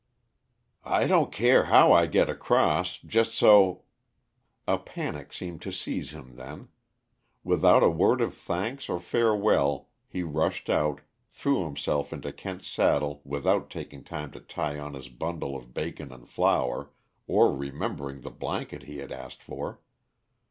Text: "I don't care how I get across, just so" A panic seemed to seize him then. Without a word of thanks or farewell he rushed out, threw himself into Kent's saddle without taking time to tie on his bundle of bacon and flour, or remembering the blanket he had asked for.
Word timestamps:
"I 0.83 1.05
don't 1.05 1.31
care 1.31 1.65
how 1.65 1.91
I 1.91 2.07
get 2.07 2.27
across, 2.27 2.97
just 2.97 3.33
so" 3.35 3.83
A 4.75 4.79
panic 4.79 5.31
seemed 5.31 5.61
to 5.61 5.71
seize 5.71 6.09
him 6.09 6.37
then. 6.37 6.69
Without 7.43 7.83
a 7.83 7.89
word 7.91 8.19
of 8.19 8.33
thanks 8.35 8.89
or 8.89 8.99
farewell 8.99 9.89
he 10.07 10.23
rushed 10.23 10.71
out, 10.71 11.01
threw 11.29 11.65
himself 11.65 12.11
into 12.11 12.33
Kent's 12.33 12.67
saddle 12.67 13.21
without 13.23 13.69
taking 13.69 14.03
time 14.03 14.31
to 14.31 14.39
tie 14.39 14.79
on 14.79 14.95
his 14.95 15.07
bundle 15.07 15.55
of 15.55 15.71
bacon 15.71 16.11
and 16.11 16.27
flour, 16.27 16.89
or 17.27 17.55
remembering 17.55 18.21
the 18.21 18.31
blanket 18.31 18.81
he 18.81 18.97
had 18.97 19.11
asked 19.11 19.43
for. 19.43 19.81